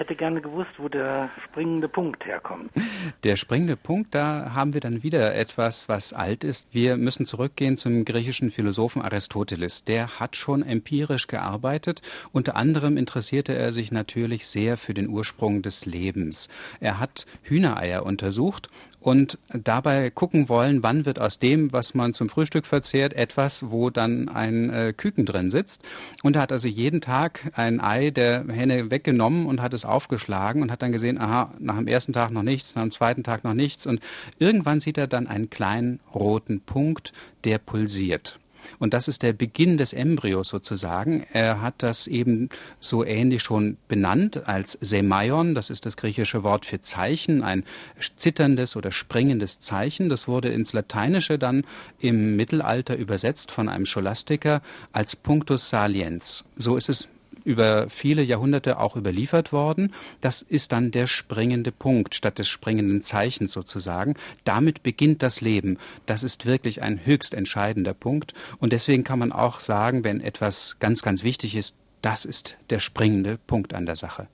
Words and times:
hätte 0.00 0.16
gerne 0.16 0.40
gewusst, 0.40 0.70
wo 0.78 0.88
der 0.88 1.30
springende 1.44 1.88
Punkt 1.88 2.24
herkommt. 2.24 2.72
Der 3.22 3.36
springende 3.36 3.76
Punkt, 3.76 4.14
da 4.14 4.52
haben 4.54 4.72
wir 4.72 4.80
dann 4.80 5.02
wieder 5.02 5.34
etwas, 5.34 5.88
was 5.88 6.12
alt 6.12 6.42
ist. 6.42 6.66
Wir 6.72 6.96
müssen 6.96 7.26
zurückgehen 7.26 7.76
zum 7.76 8.04
griechischen 8.04 8.50
Philosophen 8.50 9.02
Aristoteles. 9.02 9.84
Der 9.84 10.18
hat 10.18 10.36
schon 10.36 10.62
empirisch 10.62 11.26
gearbeitet. 11.26 12.00
Unter 12.32 12.56
anderem 12.56 12.96
interessierte 12.96 13.54
er 13.54 13.72
sich 13.72 13.92
natürlich 13.92 14.46
sehr 14.46 14.76
für 14.78 14.94
den 14.94 15.08
Ursprung 15.08 15.62
des 15.62 15.84
Lebens. 15.84 16.48
Er 16.80 16.98
hat 16.98 17.26
Hühnereier 17.42 18.04
untersucht 18.04 18.70
und 19.00 19.38
dabei 19.48 20.10
gucken 20.10 20.48
wollen, 20.48 20.82
wann 20.82 21.06
wird 21.06 21.18
aus 21.18 21.38
dem, 21.38 21.72
was 21.72 21.94
man 21.94 22.12
zum 22.12 22.28
Frühstück 22.28 22.66
verzehrt, 22.66 23.14
etwas, 23.14 23.70
wo 23.70 23.90
dann 23.90 24.28
ein 24.28 24.70
äh, 24.70 24.92
Küken 24.94 25.24
drin 25.24 25.50
sitzt. 25.50 25.82
Und 26.22 26.36
er 26.36 26.42
hat 26.42 26.52
also 26.52 26.68
jeden 26.68 27.00
Tag 27.00 27.50
ein 27.54 27.80
Ei 27.80 28.10
der 28.10 28.44
Henne 28.46 28.90
weggenommen 28.90 29.46
und 29.46 29.62
hat 29.62 29.74
es 29.74 29.84
aufgeschlagen 29.90 30.62
und 30.62 30.70
hat 30.70 30.82
dann 30.82 30.92
gesehen, 30.92 31.18
aha, 31.18 31.52
nach 31.58 31.76
dem 31.76 31.86
ersten 31.86 32.12
Tag 32.12 32.30
noch 32.30 32.42
nichts, 32.42 32.74
nach 32.74 32.82
dem 32.82 32.90
zweiten 32.90 33.22
Tag 33.22 33.44
noch 33.44 33.54
nichts. 33.54 33.86
Und 33.86 34.00
irgendwann 34.38 34.80
sieht 34.80 34.98
er 34.98 35.06
dann 35.06 35.26
einen 35.26 35.50
kleinen 35.50 36.00
roten 36.14 36.60
Punkt, 36.60 37.12
der 37.44 37.58
pulsiert. 37.58 38.38
Und 38.78 38.94
das 38.94 39.08
ist 39.08 39.22
der 39.22 39.32
Beginn 39.32 39.78
des 39.78 39.92
Embryos 39.92 40.48
sozusagen. 40.48 41.26
Er 41.32 41.60
hat 41.60 41.82
das 41.82 42.06
eben 42.06 42.48
so 42.78 43.04
ähnlich 43.04 43.42
schon 43.42 43.76
benannt 43.88 44.46
als 44.48 44.78
Semaion. 44.80 45.54
Das 45.54 45.70
ist 45.70 45.86
das 45.86 45.96
griechische 45.96 46.42
Wort 46.42 46.66
für 46.66 46.80
Zeichen, 46.80 47.42
ein 47.42 47.64
zitterndes 48.16 48.76
oder 48.76 48.90
springendes 48.90 49.60
Zeichen. 49.60 50.08
Das 50.08 50.28
wurde 50.28 50.48
ins 50.50 50.72
Lateinische 50.72 51.38
dann 51.38 51.64
im 51.98 52.36
Mittelalter 52.36 52.96
übersetzt 52.96 53.50
von 53.50 53.68
einem 53.68 53.86
Scholastiker 53.86 54.62
als 54.92 55.16
Punctus 55.16 55.70
saliens. 55.70 56.44
So 56.56 56.76
ist 56.76 56.88
es 56.88 57.08
über 57.44 57.88
viele 57.88 58.22
Jahrhunderte 58.22 58.78
auch 58.78 58.96
überliefert 58.96 59.52
worden. 59.52 59.92
Das 60.20 60.42
ist 60.42 60.72
dann 60.72 60.90
der 60.90 61.06
springende 61.06 61.72
Punkt 61.72 62.14
statt 62.14 62.38
des 62.38 62.48
springenden 62.48 63.02
Zeichens 63.02 63.52
sozusagen. 63.52 64.14
Damit 64.44 64.82
beginnt 64.82 65.22
das 65.22 65.40
Leben. 65.40 65.78
Das 66.06 66.22
ist 66.22 66.46
wirklich 66.46 66.82
ein 66.82 67.04
höchst 67.04 67.34
entscheidender 67.34 67.94
Punkt. 67.94 68.34
Und 68.58 68.72
deswegen 68.72 69.04
kann 69.04 69.18
man 69.18 69.32
auch 69.32 69.60
sagen, 69.60 70.04
wenn 70.04 70.20
etwas 70.20 70.76
ganz, 70.78 71.02
ganz 71.02 71.22
wichtig 71.22 71.56
ist, 71.56 71.76
das 72.02 72.24
ist 72.24 72.56
der 72.70 72.78
springende 72.78 73.38
Punkt 73.46 73.74
an 73.74 73.86
der 73.86 73.96
Sache. 73.96 74.28